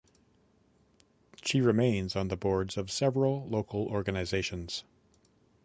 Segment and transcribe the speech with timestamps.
[1.43, 4.83] She remains on the boards of several local organisations.